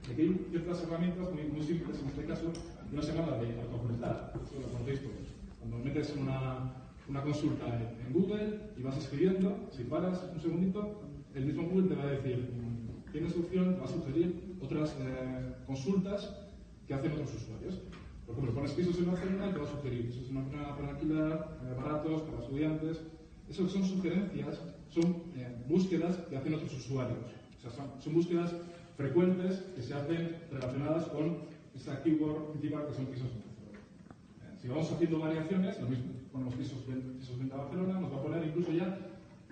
Aquí 0.10 0.22
hay 0.22 0.48
ciertas 0.52 0.84
herramientas 0.84 1.34
muy, 1.34 1.44
muy 1.44 1.62
simples 1.62 2.00
en 2.00 2.08
este 2.08 2.26
caso, 2.26 2.54
una 2.92 3.02
se 3.02 3.14
llama 3.14 3.38
de 3.38 3.62
autocompletar, 3.62 4.34
eso 4.42 4.62
lo 4.62 4.68
conocéis 4.72 5.02
todos. 5.02 5.28
Cuando 5.60 5.78
metes 5.80 6.16
una, 6.16 6.74
una 7.10 7.22
consulta 7.24 7.66
en 7.68 8.14
Google 8.14 8.72
y 8.78 8.82
vas 8.82 8.98
escribiendo, 8.98 9.68
si 9.70 9.84
paras 9.84 10.24
un 10.34 10.40
segundito, 10.40 11.02
el 11.36 11.46
mismo 11.46 11.64
Google 11.64 11.90
te 11.90 11.96
va 11.96 12.04
a 12.04 12.12
decir, 12.12 12.50
tienes 13.12 13.36
opción, 13.36 13.78
va 13.80 13.86
a 13.86 13.88
sugerir 13.88 14.56
otras 14.62 14.96
eh, 15.00 15.54
consultas 15.68 16.34
que 16.88 16.94
hacen 16.94 17.12
otros 17.14 17.34
usuarios. 17.36 17.76
Por 18.26 18.36
ejemplo, 18.36 18.54
pones 18.56 18.72
pisos 18.72 18.98
en 19.00 19.08
Barcelona 19.08 19.48
y 19.50 19.54
te 19.54 19.60
va 19.60 19.66
a 19.68 19.72
sugerir 19.72 20.06
pisos 20.08 20.30
en 20.30 20.36
Barcelona 20.36 20.76
para 20.76 20.90
alquilar, 20.90 21.58
eh, 21.64 21.74
baratos, 21.78 22.22
para 22.24 22.40
estudiantes. 22.44 23.02
Eso 23.50 23.68
son 23.68 23.84
sugerencias, 23.86 24.60
son 24.90 25.24
eh, 25.36 25.56
búsquedas 25.68 26.16
que 26.30 26.38
hacen 26.38 26.54
otros 26.54 26.74
usuarios. 26.74 27.18
O 27.58 27.62
sea, 27.62 27.72
son, 27.72 28.02
son 28.02 28.14
búsquedas 28.14 28.54
frecuentes 28.98 29.60
que 29.76 29.82
se 29.82 29.94
hacen 29.94 30.38
relacionadas 30.52 31.06
con 31.08 31.40
esa 31.76 32.02
keyword 32.04 32.52
principal 32.52 32.88
que 32.88 32.94
son 32.94 33.06
pisos 33.08 33.28
en 33.32 33.42
Barcelona. 33.44 33.80
Eh, 34.44 34.58
Si 34.62 34.68
vamos 34.68 34.92
haciendo 34.92 35.20
variaciones, 35.20 35.82
lo 35.82 35.88
mismo, 35.90 36.12
ponemos 36.32 36.54
pisos, 36.56 36.86
ven- 36.88 37.18
pisos 37.20 37.38
venta 37.40 37.58
Barcelona, 37.58 38.00
nos 38.00 38.12
va 38.14 38.18
a 38.18 38.22
poner 38.24 38.46
incluso 38.48 38.72
ya 38.72 38.98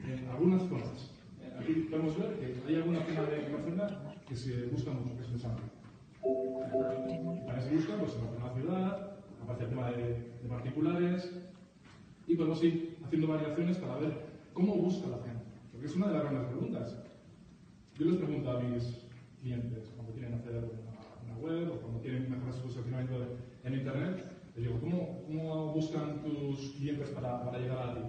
en 0.03 0.27
algunas 0.29 0.61
zonas. 0.69 1.11
Aquí 1.59 1.73
podemos 1.89 2.17
ver 2.17 2.39
que 2.39 2.55
hay 2.67 2.75
alguna 2.75 3.01
zona 3.01 3.21
de 3.23 3.51
Barcelona 3.51 3.99
que 4.27 4.35
se 4.35 4.65
busca 4.67 4.91
mucho, 4.91 5.15
que 5.17 5.23
es 5.23 5.31
el 5.31 5.39
Sample. 5.39 5.65
También 7.45 7.61
se 7.61 7.75
busca 7.75 7.97
pues, 7.97 8.15
en 8.15 8.41
Barcelona 8.41 8.53
ciudad, 8.53 9.17
aparece 9.43 9.63
el 9.63 9.69
tema 9.69 9.91
de, 9.91 10.03
de 10.41 10.49
particulares, 10.49 11.31
y 12.27 12.35
podemos 12.35 12.63
ir 12.63 12.97
haciendo 13.03 13.27
variaciones 13.27 13.77
para 13.77 13.97
ver 13.97 14.13
cómo 14.53 14.75
busca 14.75 15.07
la 15.07 15.17
gente. 15.17 15.43
Porque 15.71 15.87
es 15.87 15.95
una 15.95 16.07
de 16.07 16.13
las 16.13 16.23
grandes 16.23 16.47
preguntas. 16.47 16.97
Yo 17.97 18.05
les 18.05 18.15
pregunto 18.15 18.51
a 18.51 18.59
mis 18.61 19.07
clientes 19.41 19.91
cuando 19.95 20.13
quieren 20.13 20.33
hacer 20.35 20.57
una, 20.57 21.33
una 21.33 21.37
web 21.39 21.71
o 21.71 21.81
cuando 21.81 22.01
quieren 22.01 22.29
mejorar 22.29 22.53
su 22.53 22.61
posicionamiento 22.61 23.37
en 23.63 23.73
Internet, 23.73 24.25
les 24.55 24.65
digo, 24.65 24.79
¿cómo, 24.79 25.23
cómo 25.25 25.73
buscan 25.73 26.21
tus 26.21 26.71
clientes 26.77 27.09
para, 27.09 27.43
para 27.43 27.59
llegar 27.59 27.89
a 27.89 27.93
ti, 27.95 28.01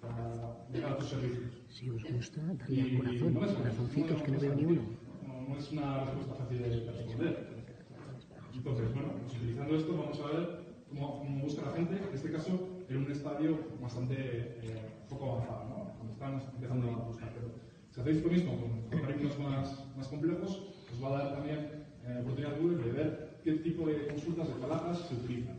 para 0.00 0.66
llegar 0.72 0.92
a 0.92 0.96
tus 0.98 1.08
servicios? 1.08 1.65
Si 1.76 1.90
os 1.90 2.02
gusta, 2.02 2.40
darle 2.40 2.74
Y 2.74 2.80
al 2.80 2.96
corazón, 2.96 3.34
no 3.34 3.40
corazoncitos, 3.40 4.22
que 4.22 4.30
no 4.32 4.40
veo 4.40 4.54
ni 4.54 4.64
uno. 4.64 4.82
No, 5.46 5.58
es 5.58 5.72
una 5.72 6.04
respuesta 6.04 6.34
fácil 6.34 6.62
de 6.62 6.70
de 6.70 6.90
responder. 6.90 7.34
Entonces, 8.54 8.94
bueno, 8.94 9.12
pues 9.20 9.36
utilizando 9.36 9.76
esto 9.76 9.92
vamos 9.94 10.20
a 10.20 10.26
ver 10.26 10.64
cómo, 10.88 11.18
cómo 11.18 11.44
busca 11.44 11.66
la 11.66 11.72
gente, 11.72 11.96
en 11.96 12.14
este 12.14 12.32
caso 12.32 12.66
en 12.88 12.96
un 12.96 13.12
estadio 13.12 13.58
bastante 13.78 14.14
eh, 14.16 14.80
poco 15.10 15.32
avanzado, 15.32 15.64
¿no? 15.68 15.92
cuando 15.98 16.12
estamos 16.14 16.44
empezando 16.54 16.90
a 16.92 17.08
buscar. 17.08 17.30
Pero 17.34 17.52
si 17.90 18.00
hacéis 18.00 18.24
lo 18.24 18.30
mismo 18.30 18.56
con 18.58 18.98
algoritmos 18.98 19.38
más, 19.38 19.84
más 19.98 20.08
complejos, 20.08 20.72
os 20.90 21.04
va 21.04 21.08
a 21.08 21.24
dar 21.24 21.34
también 21.34 21.58
eh, 22.06 22.20
oportunidad 22.22 22.58
Google 22.58 22.84
de 22.84 22.92
ver 22.92 23.40
qué 23.44 23.52
tipo 23.52 23.86
de 23.86 24.06
consultas 24.06 24.48
de 24.48 24.54
palabras 24.54 24.98
se 25.00 25.14
utilizan. 25.14 25.58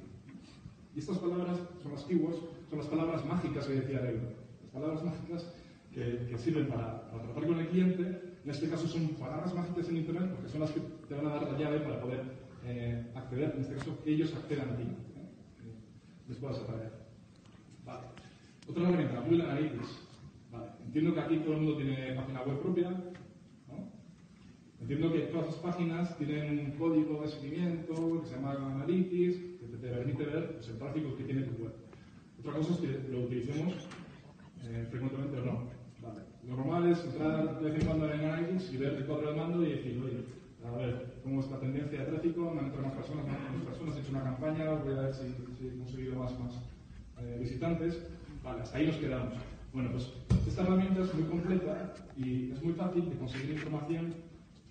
Y 0.96 0.98
estas 0.98 1.20
palabras 1.20 1.60
son 1.84 1.92
las 1.92 2.04
keywords, 2.06 2.40
son 2.72 2.80
las 2.80 2.88
palabras 2.88 3.24
mágicas 3.24 3.68
que 3.68 3.74
decía 3.74 4.02
Leo. 4.02 4.34
Las 4.64 4.72
palabras 4.72 5.04
mágicas 5.04 5.54
que, 5.98 6.28
que 6.30 6.38
sirven 6.38 6.68
para, 6.68 7.10
para 7.10 7.24
tratar 7.24 7.48
con 7.48 7.60
el 7.60 7.68
cliente. 7.70 8.04
En 8.44 8.52
este 8.52 8.70
caso 8.70 8.88
son 8.88 9.08
palabras 9.16 9.54
mágicas 9.56 9.90
en 9.90 9.98
Internet 9.98 10.32
porque 10.36 10.50
son 10.50 10.62
las 10.62 10.72
que 10.72 10.80
te 10.80 11.16
van 11.16 11.26
a 11.26 11.30
dar 11.32 11.52
la 11.52 11.58
llave 11.58 11.80
para 11.80 12.00
poder 12.00 12.22
eh, 12.66 13.04
acceder. 13.16 13.54
En 13.56 13.62
este 13.62 13.76
caso, 13.76 13.98
ellos 14.06 14.34
accedan 14.36 14.70
a 14.70 14.78
ti. 14.78 14.84
¿eh? 14.84 14.96
Les 16.30 16.38
puedas 16.38 16.60
atraer. 16.60 16.92
Vale. 17.84 18.08
Otra 18.70 18.84
herramienta, 18.84 19.22
Google 19.22 19.44
Analytics. 19.44 20.00
Vale. 20.52 20.68
Entiendo 20.86 21.14
que 21.16 21.20
aquí 21.20 21.38
todo 21.38 21.54
el 21.54 21.62
mundo 21.62 21.78
tiene 21.78 22.14
página 22.14 22.42
web 22.44 22.62
propia. 22.62 22.92
¿no? 22.92 23.92
Entiendo 24.80 25.12
que 25.12 25.20
todas 25.22 25.48
las 25.48 25.56
páginas 25.56 26.18
tienen 26.20 26.60
un 26.60 26.72
código 26.78 27.24
de 27.24 27.28
seguimiento 27.28 28.22
que 28.22 28.28
se 28.28 28.36
llama 28.36 28.54
Analytics, 28.54 29.38
que 29.60 29.66
te 29.66 29.78
permite 29.78 30.26
ver 30.26 30.54
pues, 30.54 30.70
el 30.70 30.78
tráfico 30.78 31.16
que 31.18 31.24
tiene 31.24 31.42
tu 31.42 31.64
web. 31.64 31.74
Otra 32.40 32.54
cosa 32.54 32.74
es 32.74 32.80
que 32.82 33.10
lo 33.10 33.24
utilicemos 33.24 33.74
eh, 34.64 34.86
frecuentemente 34.92 35.40
o 35.40 35.46
no. 35.46 35.77
Lo 36.48 36.56
normal 36.56 36.90
es 36.90 37.04
entrar 37.04 37.60
de 37.60 37.70
vez 37.70 37.82
en 37.82 37.86
cuando 37.88 38.06
en 38.12 38.22
Analytics 38.22 38.74
y 38.74 38.78
ver 38.78 38.94
el 38.94 39.06
cuadro 39.06 39.28
del 39.28 39.36
mando 39.36 39.66
y 39.66 39.72
decir, 39.72 40.02
oye, 40.02 40.24
a 40.66 40.78
ver, 40.78 41.20
cómo 41.22 41.42
es 41.42 41.52
la 41.52 41.60
tendencia 41.60 42.00
de 42.00 42.06
tráfico, 42.06 42.52
me 42.52 42.60
han 42.60 42.66
entrado 42.68 42.88
más 42.88 42.96
personas, 42.96 43.26
me 43.26 43.32
han 43.32 43.58
más 43.58 43.66
personas, 43.68 43.98
he 43.98 44.00
hecho 44.00 44.12
una 44.12 44.24
campaña, 44.24 44.72
voy 44.76 44.94
a 44.94 45.02
ver 45.02 45.14
si, 45.14 45.24
si 45.58 45.68
he 45.68 45.78
conseguido 45.78 46.16
más, 46.16 46.40
más 46.40 46.54
eh, 47.20 47.38
visitantes. 47.40 48.02
Vale, 48.44 48.62
hasta 48.62 48.78
ahí 48.78 48.88
nos 48.88 48.96
quedamos. 48.96 49.34
Bueno, 49.74 49.92
pues 49.92 50.14
esta 50.48 50.62
herramienta 50.64 51.02
es 51.02 51.14
muy 51.14 51.24
completa 51.26 51.94
y 52.16 52.52
es 52.52 52.64
muy 52.64 52.74
fácil 52.74 53.10
de 53.10 53.18
conseguir 53.18 53.52
información 53.52 54.14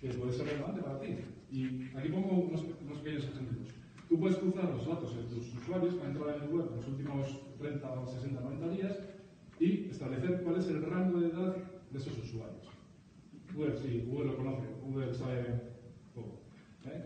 que 0.01 0.09
puede 0.09 0.33
ser 0.33 0.47
relevante 0.47 0.81
para 0.81 0.99
ti. 0.99 1.15
Y 1.51 1.91
aquí 1.95 2.09
pongo 2.09 2.41
unos, 2.41 2.63
unos 2.85 2.97
pequeños 2.99 3.25
ejemplos. 3.25 3.67
Tú 4.09 4.19
puedes 4.19 4.37
cruzar 4.37 4.65
los 4.65 4.87
datos 4.87 5.15
de 5.15 5.23
tus 5.23 5.53
usuarios 5.53 5.93
que 5.93 6.01
han 6.01 6.11
entrado 6.11 6.35
en 6.35 6.43
el 6.43 6.49
web 6.49 6.69
en 6.71 6.77
los 6.77 6.87
últimos 6.87 7.57
30, 7.59 7.91
o 7.91 8.07
60, 8.07 8.41
90 8.41 8.67
días 8.69 8.97
y 9.59 9.87
establecer 9.89 10.41
cuál 10.43 10.57
es 10.57 10.67
el 10.67 10.83
rango 10.83 11.19
de 11.19 11.27
edad 11.29 11.55
de 11.91 11.97
esos 11.97 12.17
usuarios. 12.17 12.67
Google, 13.53 13.77
sí, 13.77 14.05
Google 14.07 14.27
lo 14.27 14.37
conoce, 14.37 14.65
Google 14.83 15.13
sabe 15.13 15.61
todo. 16.13 16.41
¿eh? 16.85 17.03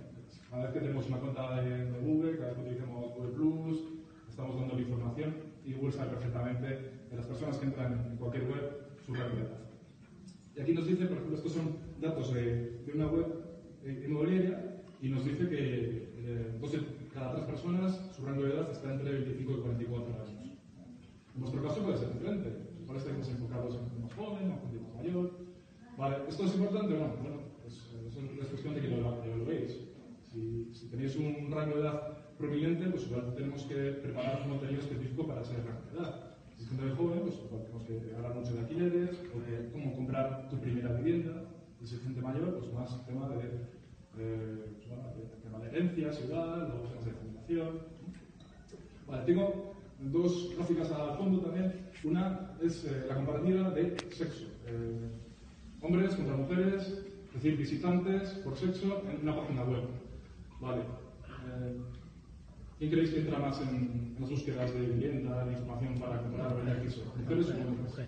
Cada 0.50 0.64
vez 0.64 0.74
que 0.74 0.80
tenemos 0.80 1.08
una 1.08 1.18
cuenta 1.20 1.62
de, 1.62 2.00
Google, 2.02 2.38
cada 2.38 2.50
vez 2.50 2.56
que 2.56 2.62
utilizamos 2.64 3.16
Google 3.16 3.32
Plus, 3.32 3.78
estamos 4.30 4.60
dando 4.60 4.76
la 4.76 4.82
información 4.82 5.36
y 5.64 5.74
Google 5.74 5.92
sabe 5.92 6.10
perfectamente 6.12 6.68
de 7.10 7.16
las 7.16 7.26
personas 7.26 7.58
que 7.58 7.66
entran 7.68 8.08
en 8.12 8.18
cualquier 8.18 8.46
web 8.46 8.82
su 9.06 9.14
rango 9.14 9.36
de 9.36 9.42
edad. 9.44 9.60
Y 10.56 10.62
aquí 10.62 10.74
nos 10.74 10.88
dice, 10.88 11.06
por 11.06 11.18
ejemplo, 11.18 11.38
estos 11.38 11.54
son 11.54 11.78
datos 12.02 12.34
de, 12.34 12.82
una 12.94 13.08
web 13.08 13.28
eh, 13.86 14.04
inmobiliaria 14.06 14.82
y 15.02 15.10
nos 15.10 15.24
dice 15.24 15.48
que 15.48 16.12
eh, 16.18 16.60
cada 17.14 17.34
tres 17.34 17.46
personas 17.46 18.12
su 18.16 18.26
rango 18.26 18.44
de 18.44 18.54
edad 18.54 18.72
está 18.72 18.94
entre 18.94 19.12
25 19.14 19.52
y 19.52 19.56
44 19.62 20.24
años. 20.24 20.41
En 21.36 21.42
nuestro 21.42 21.64
caso 21.64 21.84
puede 21.84 21.98
ser 21.98 22.14
diferente. 22.14 22.72
Estáis 22.96 23.18
más 23.18 23.30
enfocados 23.30 23.76
en 23.76 23.90
gente 23.90 24.00
más 24.04 24.14
joven, 24.14 24.52
en 24.52 24.60
gente 24.60 24.80
más 24.84 24.96
mayor. 24.96 25.32
Vale, 25.98 26.18
¿esto 26.28 26.44
es 26.44 26.56
importante 26.56 26.94
o 26.94 27.00
no? 27.00 27.08
Bueno, 27.24 27.38
pues 27.64 27.76
es 28.42 28.48
cuestión 28.48 28.76
de 28.76 28.82
que 28.82 28.88
lo, 28.90 29.38
lo 29.38 29.46
veis. 29.46 29.80
Si, 30.30 30.74
si 30.74 30.88
tenéis 30.88 31.16
un 31.16 31.50
rango 31.52 31.76
de 31.76 31.82
edad 31.82 32.18
prominente, 32.38 32.90
pues 32.90 33.08
igual 33.08 33.34
tenemos 33.36 33.64
que 33.64 33.76
preparar 33.76 34.42
un 34.44 34.50
contenido 34.50 34.82
específico 34.82 35.26
para 35.26 35.42
ese 35.42 35.56
rango 35.58 35.86
de 35.92 36.00
edad. 36.00 36.32
Si 36.58 36.64
es 36.64 36.70
gente 36.70 36.86
de 36.86 36.92
joven, 36.92 37.20
pues 37.22 37.36
igual 37.36 37.64
tenemos 37.64 37.84
que 37.86 38.16
hablar 38.16 38.36
mucho 38.36 38.54
de 38.54 38.60
alquileres, 38.60 39.10
o 39.34 39.40
de 39.40 39.72
cómo 39.72 39.96
comprar 39.96 40.50
tu 40.50 40.60
primera 40.60 40.94
vivienda. 40.94 41.44
Y 41.82 41.88
si 41.88 41.96
es 41.96 42.02
gente 42.02 42.22
mayor, 42.22 42.60
pues 42.60 42.74
más 42.74 43.06
tema 43.06 43.30
de, 43.30 43.46
eh, 44.20 44.76
pues 44.76 44.88
bueno, 44.90 45.04
de, 45.16 45.42
tema 45.42 45.60
de 45.60 45.68
herencia, 45.70 46.12
luego 46.28 46.90
temas 46.90 47.06
de 47.06 47.12
jubilación. 47.12 47.80
Vale, 49.08 49.24
tengo 49.26 49.74
dos 50.02 50.54
gráficas 50.56 50.92
al 50.92 51.18
fondo 51.18 51.40
también. 51.40 51.74
Una 52.04 52.52
es 52.62 52.84
eh, 52.86 53.06
la 53.08 53.16
comparativa 53.16 53.70
de 53.72 53.96
sexo. 54.12 54.46
Eh, 54.66 55.10
hombres 55.82 56.16
contra 56.16 56.36
mujeres, 56.36 56.88
es 57.28 57.34
decir, 57.34 57.58
visitantes 57.58 58.30
por 58.44 58.56
sexo 58.58 59.04
en 59.10 59.22
una 59.22 59.36
página 59.36 59.64
web. 59.64 59.84
Vale. 60.60 60.82
Eh, 60.82 61.82
¿Quién 62.80 62.92
creéis 62.92 63.12
que 63.12 63.20
entra 63.20 63.38
más 63.38 63.62
en, 63.62 64.16
las 64.20 64.30
búsquedas 64.30 64.74
de 64.74 64.80
vivienda, 64.80 65.46
de 65.46 65.54
información 65.54 66.00
para 66.00 66.22
comprar 66.22 66.54
o 66.54 66.58
vender 66.58 66.82
piso? 66.82 67.04
¿Mujeres 67.16 67.50
o 67.50 67.52
hombres? 67.52 68.08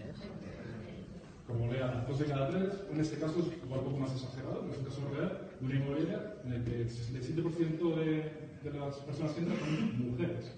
Como 1.46 1.72
lea, 1.72 2.06
dos 2.08 2.20
de 2.20 2.26
cada 2.26 2.50
tres, 2.50 2.74
en 2.92 3.00
este 3.00 3.18
caso 3.18 3.40
es 3.40 3.64
igual 3.64 3.82
un 3.82 3.86
poco 3.86 3.98
más 3.98 4.14
exagerado, 4.14 4.66
es 4.72 4.78
un 4.78 4.86
caso 4.86 5.02
real 5.14 5.52
de 5.60 5.66
una 5.66 5.76
inmobiliaria 5.76 6.36
en 6.46 6.54
el 6.54 6.64
que 6.64 6.82
el 6.82 6.90
67% 6.90 7.96
de, 7.96 8.70
de 8.72 8.80
las 8.80 8.96
personas 8.98 9.34
que 9.34 9.42
entran 9.42 9.60
son 9.60 10.10
mujeres. 10.10 10.52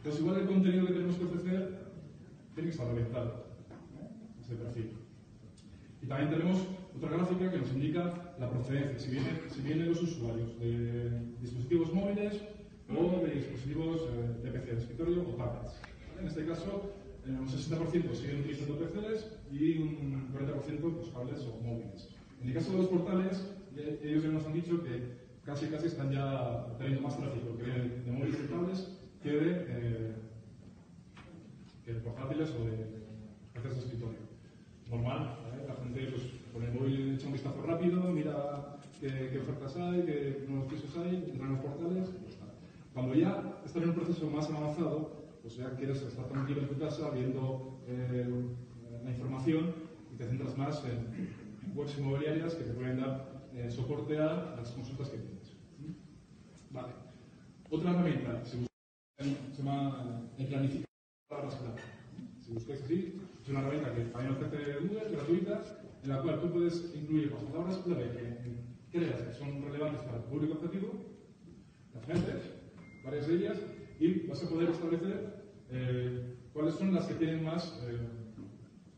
Entonces, 0.00 0.22
igual 0.22 0.40
el 0.40 0.46
contenido 0.46 0.86
que 0.86 0.94
tenemos 0.94 1.16
que 1.16 1.24
ofrecer 1.26 1.78
tiene 2.54 2.70
que 2.70 2.74
estar 2.74 2.88
orientado 2.88 3.44
¿no? 3.92 4.40
ese 4.42 4.54
perfil. 4.54 4.92
Y 6.02 6.06
también 6.06 6.30
tenemos 6.30 6.66
otra 6.96 7.10
gráfica 7.10 7.50
que 7.50 7.58
nos 7.58 7.70
indica 7.72 8.34
la 8.38 8.48
procedencia, 8.48 8.98
si 8.98 9.60
vienen, 9.60 9.88
los 9.90 10.02
usuarios 10.02 10.58
de 10.58 11.20
dispositivos 11.42 11.92
móviles 11.92 12.40
o 12.88 13.26
de 13.26 13.34
dispositivos 13.34 14.00
eh, 14.08 14.42
de 14.42 14.50
PC 14.50 14.72
de 14.72 14.78
escritorio 14.80 15.20
o 15.20 15.34
tablets. 15.36 15.74
En 16.18 16.26
este 16.26 16.46
caso, 16.46 16.94
eh, 17.26 17.36
un 17.38 17.46
60% 17.46 18.14
siguen 18.14 18.40
utilizando 18.40 18.78
PCs 18.78 19.26
y 19.52 19.82
un 19.82 20.32
40% 20.32 20.80
pues, 20.80 21.12
tablets 21.12 21.44
o 21.44 21.62
móviles. 21.62 22.08
En 22.40 22.48
el 22.48 22.54
caso 22.54 22.72
de 22.72 22.78
los 22.78 22.86
portales, 22.86 23.46
eh, 23.76 24.00
ellos 24.02 24.22
ya 24.22 24.30
nos 24.30 24.46
han 24.46 24.54
dicho 24.54 24.82
que 24.82 25.28
casi 25.44 25.66
casi 25.66 25.88
están 25.88 26.10
ya 26.10 26.74
teniendo 26.78 27.02
más 27.02 27.18
tráfico 27.18 27.58
que 27.58 27.64
de 27.66 28.10
móviles 28.10 28.38
y 28.42 28.48
tablets 28.50 28.99
que 29.22 29.30
de, 29.30 29.66
eh, 29.68 30.14
portátiles 32.04 32.50
o 32.50 32.64
de 32.64 32.76
PCs 33.52 33.74
de 33.74 33.80
escritorio. 33.80 34.18
Normal, 34.88 35.38
la 35.66 35.74
gente 35.74 36.06
pues, 36.06 36.22
con 36.52 36.62
el 36.62 36.72
móvil 36.72 37.14
echa 37.14 37.26
un 37.26 37.32
vistazo 37.32 37.62
rápido, 37.62 38.02
mira 38.12 38.78
qué, 39.00 39.30
qué 39.30 39.38
ofertas 39.38 39.76
hay, 39.76 40.02
qué 40.02 40.46
nuevos 40.48 40.72
pisos 40.72 40.96
hay, 40.96 41.30
entra 41.30 41.46
en 41.46 41.52
los 41.52 41.60
portales 41.60 42.08
Cuando 42.94 43.14
ya 43.14 43.60
estás 43.64 43.82
en 43.82 43.90
un 43.90 43.94
proceso 43.94 44.30
más 44.30 44.48
avanzado, 44.48 45.20
pues 45.42 45.56
ya 45.56 45.74
quieres 45.76 46.02
estar 46.02 46.26
tranquilo 46.28 46.62
en 46.62 46.68
tu 46.68 46.78
casa 46.78 47.10
viendo 47.10 47.80
eh, 47.88 48.28
la 49.04 49.10
información 49.10 49.74
y 50.12 50.16
te 50.16 50.26
centras 50.26 50.56
más 50.56 50.84
en 50.84 51.76
webs 51.76 51.98
inmobiliarias 51.98 52.54
que 52.54 52.64
te 52.64 52.72
pueden 52.72 53.00
dar 53.00 53.48
eh, 53.54 53.70
soporte 53.70 54.18
a 54.18 54.54
las 54.56 54.70
consultas 54.70 55.08
que 55.08 55.18
tienes. 55.18 55.56
¿Mm? 55.78 56.74
Vale. 56.74 56.92
Otra 57.70 57.90
herramienta, 57.90 58.44
si 58.44 58.69
se 59.24 59.62
llama 59.62 60.22
el 60.38 60.46
planificador 60.46 60.86
de 60.86 61.28
palabras 61.28 61.54
clave. 61.56 61.80
Si 62.40 62.52
buscáis 62.52 62.82
así, 62.82 63.20
es 63.42 63.48
una 63.48 63.60
herramienta 63.60 63.94
que 63.94 64.04
también 64.04 64.34
ofrece 64.34 64.78
Google, 64.80 65.10
gratuita, 65.12 65.62
en 66.02 66.08
la 66.08 66.22
cual 66.22 66.40
tú 66.40 66.50
puedes 66.50 66.94
incluir 66.94 67.30
las 67.30 67.42
palabras 67.42 67.76
clave 67.84 68.10
que 68.10 68.98
creas 68.98 69.22
que 69.22 69.34
son 69.34 69.62
relevantes 69.62 70.02
para 70.02 70.18
el 70.18 70.24
público 70.24 70.54
objetivo, 70.54 70.92
las 71.94 72.06
gentes, 72.06 72.50
varias 73.04 73.26
de 73.26 73.34
ellas, 73.34 73.58
y 73.98 74.26
vas 74.26 74.42
a 74.42 74.48
poder 74.48 74.70
establecer 74.70 75.44
eh, 75.70 76.36
cuáles 76.54 76.74
son 76.74 76.94
las 76.94 77.04
que 77.04 77.14
tienen 77.14 77.44
más, 77.44 77.78
eh, 77.86 77.98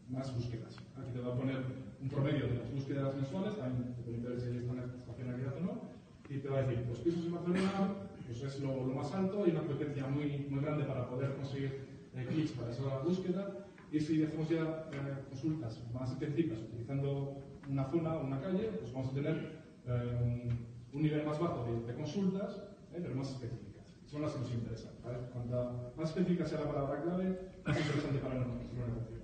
más 0.09 0.35
búsquedas. 0.37 0.77
Aquí 0.97 1.11
te 1.13 1.21
va 1.21 1.35
a 1.35 1.37
poner 1.37 1.57
un 2.01 2.09
promedio 2.09 2.47
de 2.47 2.55
las 2.55 2.73
búsquedas 2.73 3.15
mensuales, 3.17 3.57
también 3.57 3.95
te 3.95 4.03
puede 4.03 4.19
interesar 4.19 4.53
si 4.53 4.59
están 4.59 4.79
estacionalidad 4.79 5.57
o 5.57 5.61
no, 5.61 5.83
y 6.31 6.39
te 6.39 6.49
va 6.49 6.59
a 6.59 6.63
decir, 6.63 6.85
pues 6.85 7.01
pisos 7.01 7.27
en 7.27 7.33
Barcelona 7.33 8.12
pues 8.41 8.55
es 8.55 8.61
lo, 8.61 8.73
más 8.95 9.13
alto, 9.13 9.45
hay 9.45 9.51
una 9.51 9.61
competencia 9.61 10.07
muy, 10.07 10.47
muy 10.49 10.61
grande 10.61 10.85
para 10.85 11.09
poder 11.09 11.35
conseguir 11.37 11.87
eh, 12.15 12.27
clics 12.29 12.53
para 12.53 12.71
esa 12.71 12.99
búsqueda, 12.99 13.63
y 13.93 14.01
si 14.01 14.25
hacemos 14.25 14.49
ya 14.49 14.89
eh, 14.91 15.25
consultas 15.29 15.83
más 15.93 16.11
específicas 16.11 16.59
utilizando 16.61 17.37
una 17.69 17.85
zona 17.91 18.15
o 18.17 18.25
una 18.25 18.41
calle, 18.41 18.71
pues 18.81 18.91
vamos 18.91 19.11
a 19.11 19.15
tener 19.15 19.63
eh, 19.87 20.49
un, 20.93 21.03
nivel 21.03 21.27
más 21.27 21.39
bajo 21.39 21.67
de, 21.87 21.95
consultas, 21.95 22.57
eh, 22.95 23.01
pero 23.03 23.15
más 23.15 23.31
específicas. 23.31 23.95
Son 24.07 24.23
las 24.23 24.33
que 24.33 24.41
nos 24.41 24.51
interesan. 24.53 24.93
¿vale? 25.05 25.19
Cuanto 25.31 25.93
más 25.95 26.09
específica 26.09 26.47
sea 26.47 26.61
la 26.61 26.73
palabra 26.73 27.03
clave, 27.03 27.39
más 27.67 27.79
interesante 27.79 28.19
para 28.19 28.35
nuestro 28.37 28.87
negocio. 28.87 29.19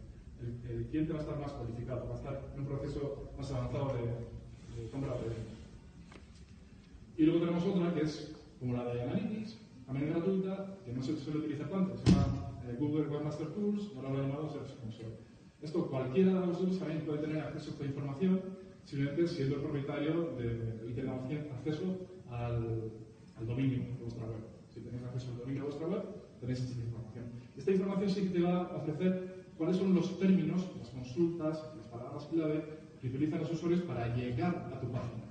El, 0.69 0.87
cliente 0.89 1.13
va 1.15 1.19
a 1.19 1.23
estar 1.23 1.41
más 1.41 1.53
cualificado, 1.53 2.07
va 2.07 2.15
a 2.15 2.19
estar 2.19 2.53
en 2.55 2.61
un 2.61 2.67
proceso 2.67 3.31
más 3.39 3.51
avanzado 3.51 3.95
de, 3.95 4.83
de 4.83 4.91
compra 4.91 5.13
de. 5.15 5.59
Y 7.17 7.25
luego 7.25 7.41
tenemos 7.41 7.65
otra 7.65 7.95
que 7.95 8.03
es 8.03 8.38
como 8.59 8.75
la 8.75 8.85
de 8.93 9.03
Analytics, 9.03 9.59
también 9.87 10.11
gratuita, 10.11 10.79
que 10.85 10.93
no 10.93 11.03
se 11.03 11.17
suele 11.17 11.41
utilizar 11.41 11.69
tanto, 11.71 11.97
se 11.97 12.13
llama 12.13 12.61
eh, 12.65 12.77
Google 12.79 13.09
Webmaster 13.09 13.49
Tools, 13.49 13.93
ahora 13.97 14.11
lo 14.11 14.19
he 14.19 14.23
llamado 14.23 14.49
Search 14.49 14.79
Console. 14.81 15.17
Esto 15.63 15.87
cualquiera 15.89 16.41
de 16.41 16.47
vosotros 16.47 16.79
también 16.79 17.01
puede 17.03 17.19
tener 17.19 17.41
acceso 17.41 17.71
a 17.71 17.73
esta 17.73 17.85
información, 17.87 18.41
simplemente 18.85 19.29
siendo 19.29 19.57
el 19.57 19.63
propietario 19.63 20.35
de, 20.39 20.85
y 20.89 20.93
teniendo 20.93 21.53
acceso 21.55 22.09
al, 22.31 22.93
al 23.37 23.47
dominio 23.47 23.79
de 23.79 24.03
vuestra 24.03 24.27
web. 24.27 24.45
Si 24.69 24.81
tenéis 24.81 25.05
acceso 25.05 25.33
al 25.33 25.39
dominio 25.39 25.63
de 25.63 25.69
vuestra 25.69 25.89
web, 25.89 26.03
tenéis 26.41 26.61
esta 26.61 26.81
información. 26.81 27.25
Esta 27.57 27.71
información 27.73 28.11
sí 28.11 28.21
que 28.23 28.39
te 28.39 28.41
va 28.43 28.65
a 28.67 28.77
ofrecer 28.77 29.47
cuáles 29.57 29.77
son 29.77 29.95
los 29.95 30.19
términos, 30.19 30.71
las 30.79 30.91
consultas, 30.91 31.73
las 31.77 31.87
palabras 31.89 32.27
clave 32.27 32.65
que 33.01 33.09
utilizan 33.09 33.41
los 33.41 33.53
usuarios 33.53 33.83
para 33.83 34.15
llegar 34.15 34.71
a 34.73 34.81
tu 34.81 34.91
página. 34.93 35.28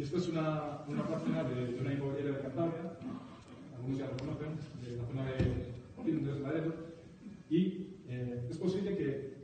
Y 0.00 0.02
esto 0.02 0.16
es 0.16 0.28
una, 0.28 0.78
una 0.88 1.06
página 1.06 1.44
de, 1.44 1.74
de 1.74 1.78
una 1.78 1.92
inmobiliaria 1.92 2.32
de 2.32 2.40
Cantabria, 2.40 2.96
algunos 3.76 3.98
ya 3.98 4.06
lo 4.06 4.16
conocen, 4.16 4.56
de 4.80 4.96
la 4.96 5.04
zona 5.04 5.26
de 5.26 6.10
Lindes, 6.10 6.40
Laredo, 6.40 6.72
y 7.50 7.98
eh, 8.08 8.46
es 8.48 8.56
posible 8.56 8.96
que 8.96 9.08
eh, 9.10 9.34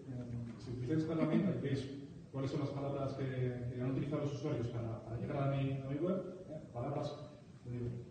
si 0.58 0.70
utilizáis 0.70 1.00
esta 1.00 1.12
herramienta 1.12 1.52
y 1.54 1.60
veis 1.60 1.84
cuáles 2.32 2.50
son 2.50 2.60
las 2.60 2.70
palabras 2.70 3.12
que, 3.12 3.26
que 3.26 3.82
han 3.82 3.90
utilizado 3.90 4.22
los 4.22 4.32
usuarios 4.32 4.68
para, 4.68 5.20
llegar 5.20 5.42
a 5.42 5.54
mi, 5.54 5.72
a 5.72 6.02
web, 6.02 6.25
eh, 6.48 6.58
palabras, 6.72 7.14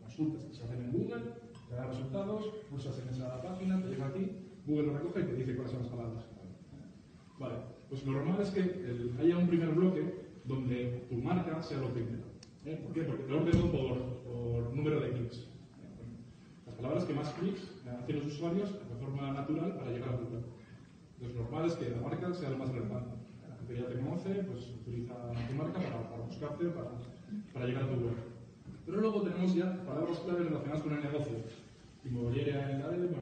consultas 0.03 0.43
que 0.43 0.53
se 0.53 0.63
hacen 0.65 0.83
en 0.83 0.91
Google, 0.91 1.23
te 1.67 1.75
da 1.75 1.87
resultados, 1.87 2.45
pulsas 2.69 2.99
en 2.99 3.09
esa 3.09 3.41
página, 3.41 3.81
te 3.81 3.89
llega 3.89 4.05
a 4.05 4.13
ti, 4.13 4.29
Google 4.67 4.85
lo 4.85 4.97
recoge 4.99 5.21
y 5.21 5.23
te 5.23 5.33
dice 5.33 5.55
cuáles 5.55 5.71
son 5.71 5.81
las 5.81 5.89
palabras. 5.89 6.25
Vale, 7.39 7.55
pues 7.89 8.05
lo 8.05 8.11
normal 8.11 8.39
es 8.39 8.51
que 8.51 8.61
haya 9.19 9.35
un 9.35 9.47
primer 9.47 9.69
bloque 9.69 10.25
donde 10.43 11.07
tu 11.09 11.15
marca 11.15 11.59
sea 11.63 11.79
lo 11.79 11.89
primero. 11.89 12.24
¿Eh? 12.65 12.79
¿Por 12.83 12.93
qué? 12.93 13.01
Porque 13.03 13.23
te 13.23 13.33
ordeno 13.33 13.71
por, 13.71 13.97
por 14.23 14.75
número 14.75 14.99
de 14.99 15.11
clics. 15.11 15.47
Las 16.65 16.75
palabras 16.75 17.05
que 17.05 17.13
más 17.13 17.29
clics 17.33 17.61
hacen 17.87 18.15
los 18.15 18.25
usuarios 18.27 18.73
de 18.73 18.95
forma 18.99 19.31
natural 19.31 19.77
para 19.77 19.91
llegar 19.91 20.09
a 20.09 20.15
web. 20.17 20.43
Entonces, 21.13 21.37
lo 21.37 21.43
normal 21.43 21.65
es 21.67 21.73
que 21.75 21.89
la 21.89 22.01
marca 22.01 22.33
sea 22.33 22.49
lo 22.49 22.57
más 22.57 22.69
relevante. 22.69 23.15
La 23.47 23.55
gente 23.55 23.75
ya 23.75 23.87
te 23.87 23.95
conoce, 23.95 24.33
pues 24.43 24.69
utiliza 24.81 25.13
tu 25.47 25.53
marca 25.55 25.79
para, 25.79 26.25
buscarte, 26.25 26.65
para, 27.53 27.65
llegar 27.65 27.83
a 27.83 27.87
tu 27.87 27.93
web. 27.93 28.15
Pero 28.85 29.01
luego 29.01 29.21
tenemos 29.21 29.55
ya 29.55 29.83
palabras 29.85 30.19
clave 30.19 30.43
relacionadas 30.43 30.83
con 30.83 30.93
el 30.93 31.03
negocio. 31.03 31.37
Inmobiliaria 32.03 32.71
en 32.71 32.81
la 32.81 33.19